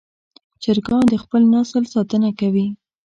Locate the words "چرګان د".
0.63-1.15